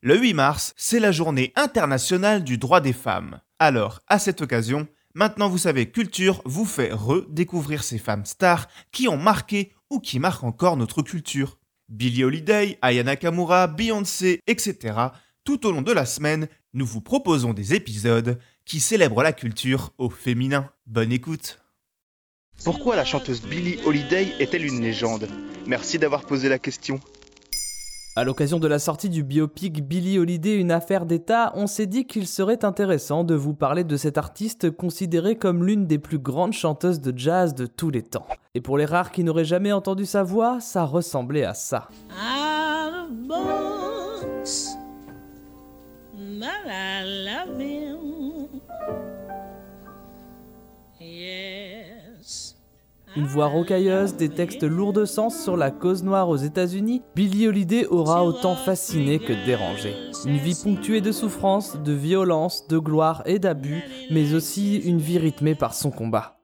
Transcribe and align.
Le 0.00 0.16
8 0.16 0.34
mars, 0.34 0.74
c'est 0.76 1.00
la 1.00 1.10
journée 1.10 1.52
internationale 1.56 2.44
du 2.44 2.56
droit 2.56 2.80
des 2.80 2.92
femmes. 2.92 3.40
Alors, 3.58 4.00
à 4.06 4.20
cette 4.20 4.40
occasion, 4.40 4.86
maintenant 5.14 5.48
vous 5.48 5.58
savez, 5.58 5.90
Culture 5.90 6.40
vous 6.44 6.64
fait 6.64 6.92
redécouvrir 6.92 7.82
ces 7.82 7.98
femmes 7.98 8.24
stars 8.24 8.68
qui 8.92 9.08
ont 9.08 9.16
marqué 9.16 9.72
ou 9.90 9.98
qui 9.98 10.20
marquent 10.20 10.44
encore 10.44 10.76
notre 10.76 11.02
culture. 11.02 11.58
Billie 11.88 12.22
Holiday, 12.22 12.78
Aya 12.80 13.02
Nakamura, 13.02 13.66
Beyoncé, 13.66 14.38
etc. 14.46 14.94
Tout 15.42 15.66
au 15.66 15.72
long 15.72 15.82
de 15.82 15.90
la 15.90 16.06
semaine, 16.06 16.46
nous 16.74 16.86
vous 16.86 17.00
proposons 17.00 17.52
des 17.52 17.74
épisodes 17.74 18.38
qui 18.64 18.78
célèbrent 18.78 19.24
la 19.24 19.32
culture 19.32 19.90
au 19.98 20.10
féminin. 20.10 20.70
Bonne 20.86 21.10
écoute 21.10 21.60
Pourquoi 22.62 22.94
la 22.94 23.04
chanteuse 23.04 23.42
Billie 23.42 23.80
Holiday 23.84 24.32
est-elle 24.38 24.64
une 24.64 24.80
légende? 24.80 25.26
Merci 25.66 25.98
d'avoir 25.98 26.24
posé 26.24 26.48
la 26.48 26.60
question. 26.60 27.00
À 28.18 28.24
l'occasion 28.24 28.58
de 28.58 28.66
la 28.66 28.80
sortie 28.80 29.10
du 29.10 29.22
biopic 29.22 29.86
Billie 29.86 30.18
Holiday, 30.18 30.56
une 30.56 30.72
affaire 30.72 31.06
d'État, 31.06 31.52
on 31.54 31.68
s'est 31.68 31.86
dit 31.86 32.04
qu'il 32.04 32.26
serait 32.26 32.64
intéressant 32.64 33.22
de 33.22 33.36
vous 33.36 33.54
parler 33.54 33.84
de 33.84 33.96
cette 33.96 34.18
artiste 34.18 34.72
considérée 34.72 35.36
comme 35.36 35.64
l'une 35.64 35.86
des 35.86 36.00
plus 36.00 36.18
grandes 36.18 36.52
chanteuses 36.52 37.00
de 37.00 37.16
jazz 37.16 37.54
de 37.54 37.66
tous 37.66 37.90
les 37.90 38.02
temps. 38.02 38.26
Et 38.56 38.60
pour 38.60 38.76
les 38.76 38.86
rares 38.86 39.12
qui 39.12 39.22
n'auraient 39.22 39.44
jamais 39.44 39.70
entendu 39.70 40.04
sa 40.04 40.24
voix, 40.24 40.58
ça 40.58 40.82
ressemblait 40.82 41.44
à 41.44 41.54
ça. 41.54 41.86
Une 53.18 53.26
voix 53.26 53.48
rocailleuse, 53.48 54.14
des 54.14 54.28
textes 54.28 54.62
lourds 54.62 54.92
de 54.92 55.04
sens 55.04 55.42
sur 55.42 55.56
la 55.56 55.72
cause 55.72 56.04
noire 56.04 56.28
aux 56.28 56.36
États-Unis, 56.36 57.02
Billie 57.16 57.48
Holiday 57.48 57.84
aura 57.86 58.24
autant 58.24 58.54
fasciné 58.54 59.18
que 59.18 59.32
dérangé. 59.44 59.92
Une 60.24 60.36
vie 60.36 60.54
ponctuée 60.54 61.00
de 61.00 61.10
souffrance, 61.10 61.76
de 61.82 61.92
violence, 61.92 62.68
de 62.68 62.78
gloire 62.78 63.24
et 63.26 63.40
d'abus, 63.40 63.82
mais 64.12 64.34
aussi 64.34 64.76
une 64.76 65.00
vie 65.00 65.18
rythmée 65.18 65.56
par 65.56 65.74
son 65.74 65.90
combat. 65.90 66.38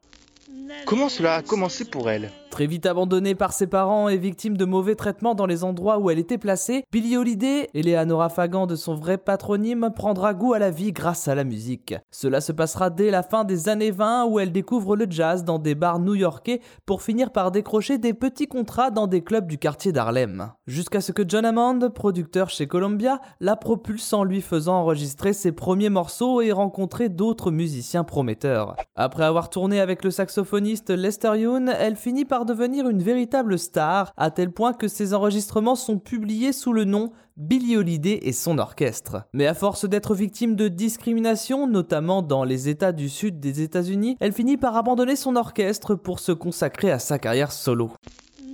Comment 0.84 1.08
cela 1.08 1.36
a 1.36 1.42
commencé 1.42 1.84
pour 1.84 2.10
elle? 2.10 2.32
Très 2.54 2.68
vite 2.68 2.86
abandonnée 2.86 3.34
par 3.34 3.52
ses 3.52 3.66
parents 3.66 4.08
et 4.08 4.16
victime 4.16 4.56
de 4.56 4.64
mauvais 4.64 4.94
traitements 4.94 5.34
dans 5.34 5.44
les 5.44 5.64
endroits 5.64 5.98
où 5.98 6.08
elle 6.08 6.20
était 6.20 6.38
placée, 6.38 6.84
Billie 6.92 7.16
Holiday, 7.16 7.68
Eleanora 7.74 8.28
Fagan 8.28 8.68
de 8.68 8.76
son 8.76 8.94
vrai 8.94 9.18
patronyme, 9.18 9.90
prendra 9.92 10.34
goût 10.34 10.54
à 10.54 10.60
la 10.60 10.70
vie 10.70 10.92
grâce 10.92 11.26
à 11.26 11.34
la 11.34 11.42
musique. 11.42 11.96
Cela 12.12 12.40
se 12.40 12.52
passera 12.52 12.90
dès 12.90 13.10
la 13.10 13.24
fin 13.24 13.42
des 13.42 13.68
années 13.68 13.90
20 13.90 14.26
où 14.26 14.38
elle 14.38 14.52
découvre 14.52 14.94
le 14.94 15.06
jazz 15.10 15.42
dans 15.42 15.58
des 15.58 15.74
bars 15.74 15.98
new-yorkais 15.98 16.60
pour 16.86 17.02
finir 17.02 17.32
par 17.32 17.50
décrocher 17.50 17.98
des 17.98 18.14
petits 18.14 18.46
contrats 18.46 18.92
dans 18.92 19.08
des 19.08 19.24
clubs 19.24 19.48
du 19.48 19.58
quartier 19.58 19.90
d'Harlem. 19.90 20.52
Jusqu'à 20.68 21.00
ce 21.00 21.10
que 21.10 21.24
John 21.26 21.44
Hammond, 21.44 21.90
producteur 21.92 22.50
chez 22.50 22.68
Columbia, 22.68 23.20
la 23.40 23.56
propulse 23.56 24.12
en 24.12 24.22
lui 24.22 24.40
faisant 24.40 24.76
enregistrer 24.76 25.32
ses 25.32 25.50
premiers 25.50 25.90
morceaux 25.90 26.40
et 26.40 26.52
rencontrer 26.52 27.08
d'autres 27.08 27.50
musiciens 27.50 28.04
prometteurs. 28.04 28.76
Après 28.94 29.24
avoir 29.24 29.50
tourné 29.50 29.80
avec 29.80 30.04
le 30.04 30.12
saxophoniste 30.12 30.90
Lester 30.90 31.36
Young, 31.36 31.68
elle 31.80 31.96
finit 31.96 32.24
par 32.24 32.43
devenir 32.44 32.88
une 32.88 33.02
véritable 33.02 33.58
star, 33.58 34.12
à 34.16 34.30
tel 34.30 34.50
point 34.50 34.72
que 34.72 34.88
ses 34.88 35.14
enregistrements 35.14 35.74
sont 35.74 35.98
publiés 35.98 36.52
sous 36.52 36.72
le 36.72 36.84
nom 36.84 37.10
Billie 37.36 37.76
Holiday 37.76 38.20
et 38.22 38.32
son 38.32 38.58
orchestre. 38.58 39.24
Mais 39.32 39.46
à 39.46 39.54
force 39.54 39.88
d'être 39.88 40.14
victime 40.14 40.54
de 40.54 40.68
discrimination, 40.68 41.66
notamment 41.66 42.22
dans 42.22 42.44
les 42.44 42.68
États 42.68 42.92
du 42.92 43.08
sud 43.08 43.40
des 43.40 43.60
États-Unis, 43.60 44.16
elle 44.20 44.32
finit 44.32 44.56
par 44.56 44.76
abandonner 44.76 45.16
son 45.16 45.34
orchestre 45.34 45.94
pour 45.96 46.20
se 46.20 46.32
consacrer 46.32 46.90
à 46.90 46.98
sa 46.98 47.18
carrière 47.18 47.50
solo. 47.50 47.90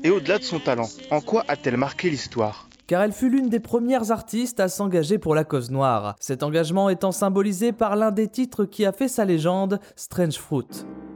Et 0.03 0.11
au-delà 0.11 0.39
de 0.39 0.45
son 0.45 0.61
talent, 0.61 0.89
en 1.11 1.21
quoi 1.21 1.45
a-t-elle 1.47 1.77
marqué 1.77 2.09
l'histoire? 2.09 2.69
Car 2.87 3.03
elle 3.03 3.12
fut 3.12 3.28
l'une 3.28 3.51
des 3.51 3.61
premières 3.61 4.11
artistes 4.11 4.59
à 4.59 4.69
s'engager 4.69 5.19
pour 5.19 5.34
la 5.34 5.45
cause 5.45 5.71
noire, 5.71 6.17
cet 6.19 6.43
engagement 6.43 6.89
étant 6.89 7.12
symbolisé 7.12 7.72
par 7.72 7.97
l'un 7.97 8.11
des 8.11 8.28
titres 8.28 8.65
qui 8.65 8.84
a 8.84 8.93
fait 8.93 9.09
sa 9.09 9.25
légende, 9.25 9.78
Strange 9.95 10.39
Fruit. 10.39 10.67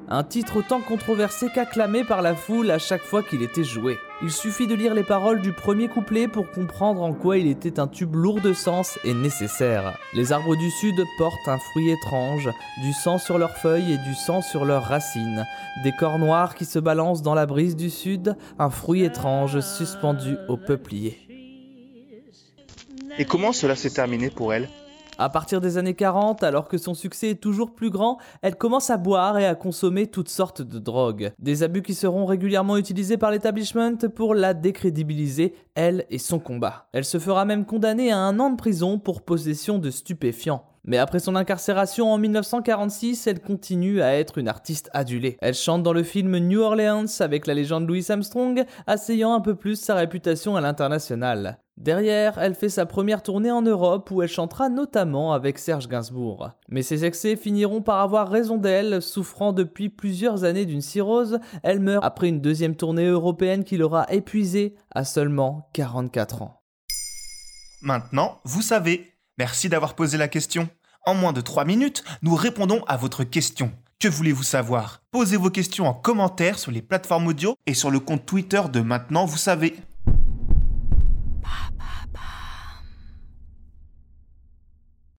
Un 0.09 0.23
titre 0.23 0.59
autant 0.59 0.83
controversé 0.83 1.49
qu'acclamé 1.55 2.05
par 2.05 2.21
la 2.21 2.35
foule 2.35 2.71
à 2.71 2.79
chaque 2.79 3.03
fois 3.03 3.23
qu'il 3.23 3.43
était 3.43 3.65
joué. 3.65 3.97
Il 4.23 4.31
suffit 4.31 4.67
de 4.67 4.75
lire 4.75 4.93
les 4.95 5.03
paroles 5.03 5.41
du 5.41 5.53
premier 5.53 5.89
couplet 5.89 6.29
pour 6.29 6.51
comprendre 6.51 7.03
en 7.03 7.15
quoi 7.15 7.39
il 7.39 7.47
était 7.47 7.81
un 7.81 7.87
tube 7.87 8.15
lourd 8.15 8.43
de 8.43 8.53
sens 8.53 8.99
et 9.05 9.15
nécessaire. 9.15 9.99
Les 10.13 10.31
arbres 10.31 10.57
du 10.57 10.71
sud 10.71 11.03
portent 11.17 11.49
un 11.49 11.59
fruit 11.59 11.91
étrange, 11.91 12.51
du 12.83 12.93
sang 12.93 13.17
sur 13.17 13.39
leurs 13.39 13.57
feuilles 13.57 13.93
et 13.93 13.99
du 13.99 14.15
sang 14.15 14.43
sur 14.43 14.67
leurs 14.67 14.85
racines, 14.85 15.47
des 15.83 15.93
corps 15.93 16.19
noirs 16.19 16.55
qui 16.55 16.67
se 16.67 16.79
balancent 16.79 17.23
dans 17.23 17.35
la 17.35 17.47
brise 17.47 17.75
du 17.75 17.89
sud, 17.89 18.37
un 18.59 18.71
fruit 18.71 19.05
étrange 19.05 19.61
suspendu 19.61 20.37
au 20.49 20.59
peuplier. 20.59 21.19
Et 23.19 23.25
comment 23.25 23.53
cela 23.53 23.75
s'est 23.75 23.91
terminé 23.91 24.29
pour 24.29 24.53
elle? 24.53 24.69
À 25.19 25.29
partir 25.29 25.61
des 25.61 25.79
années 25.79 25.95
40, 25.95 26.43
alors 26.43 26.69
que 26.69 26.79
son 26.79 26.95
succès 26.95 27.31
est 27.31 27.41
toujours 27.41 27.75
plus 27.75 27.91
grand, 27.91 28.19
elle 28.43 28.57
commence 28.57 28.91
à 28.91 28.97
boire 28.97 29.39
et 29.39 29.47
à 29.47 29.55
consommer 29.55 30.07
toutes 30.07 30.29
sortes 30.29 30.63
de 30.63 30.79
drogues. 30.79 31.33
Des 31.39 31.63
abus 31.63 31.83
qui 31.83 31.95
seront 31.95 32.27
régulièrement 32.27 32.77
utilisés 32.77 33.17
par 33.17 33.31
l'établissement 33.31 33.97
pour 34.15 34.35
la 34.35 34.55
décrédibiliser, 34.55 35.55
elle 35.75 36.05
et 36.11 36.19
son 36.19 36.39
combat. 36.39 36.89
Elle 36.93 37.05
se 37.05 37.19
fera 37.19 37.45
même 37.45 37.65
condamner 37.65 38.11
à 38.11 38.19
un 38.19 38.41
an 38.41 38.51
de 38.51 38.57
prison 38.57 38.99
pour 38.99 39.23
possession 39.23 39.79
de 39.79 39.91
stupéfiants. 39.91 40.65
Mais 40.87 40.99
après 40.99 41.19
son 41.19 41.35
incarcération 41.35 42.13
en 42.13 42.19
1946, 42.19 43.27
elle 43.27 43.41
continue 43.41 44.03
à 44.03 44.19
être 44.19 44.37
une 44.37 44.49
artiste 44.49 44.91
adulée. 44.93 45.39
Elle 45.41 45.55
chante 45.55 45.83
dans 45.83 45.95
le 45.95 46.03
film 46.03 46.37
New 46.37 46.61
Orleans 46.61 47.07
avec 47.21 47.47
la 47.47 47.55
légende 47.55 47.89
Louis 47.89 48.05
Armstrong, 48.11 48.65
asseyant 48.87 49.33
un 49.33 49.41
peu 49.41 49.55
plus 49.55 49.81
sa 49.81 49.95
réputation 49.95 50.57
à 50.57 50.61
l'international. 50.61 51.59
Derrière, 51.84 52.39
elle 52.39 52.55
fait 52.55 52.71
sa 52.71 52.87
première 52.87 53.22
tournée 53.22 53.50
en 53.50 53.61
Europe 53.61 54.11
où 54.11 54.22
elle 54.22 54.28
chantera 54.31 54.71
notamment 54.71 55.34
avec 55.34 55.59
Serge 55.59 55.87
Gainsbourg. 55.87 56.49
Mais 56.71 56.81
ses 56.81 57.05
excès 57.05 57.37
finiront 57.37 57.83
par 57.83 58.00
avoir 58.00 58.31
raison 58.31 58.56
d'elle, 58.56 59.03
souffrant 59.03 59.53
depuis 59.53 59.91
plusieurs 59.91 60.44
années 60.44 60.65
d'une 60.65 60.81
cirrhose, 60.81 61.41
elle 61.62 61.81
meurt 61.81 62.03
après 62.03 62.31
une 62.31 62.41
deuxième 62.41 62.75
tournée 62.75 63.05
européenne 63.05 63.65
qui 63.65 63.77
l'aura 63.77 64.06
épuisée 64.11 64.76
à 64.94 65.05
seulement 65.05 65.69
44 65.75 66.41
ans. 66.41 66.62
Maintenant, 67.82 68.38
vous 68.44 68.62
savez. 68.62 69.12
Merci 69.37 69.69
d'avoir 69.69 69.93
posé 69.93 70.17
la 70.17 70.29
question. 70.29 70.70
En 71.05 71.12
moins 71.12 71.35
de 71.35 71.43
3 71.43 71.67
minutes, 71.67 72.03
nous 72.23 72.35
répondons 72.35 72.82
à 72.87 72.97
votre 72.97 73.25
question. 73.25 73.73
Que 74.00 74.09
voulez-vous 74.09 74.43
savoir? 74.43 75.03
Posez 75.11 75.37
vos 75.37 75.50
questions 75.50 75.87
en 75.87 75.93
commentaire 75.93 76.59
sur 76.59 76.73
les 76.73 76.81
plateformes 76.81 77.26
audio 77.26 77.56
et 77.67 77.75
sur 77.75 77.91
le 77.91 78.00
compte 78.00 78.25
Twitter 78.25 78.62
de 78.73 78.81
Maintenant, 78.81 79.26
vous 79.26 79.37
savez. 79.37 79.76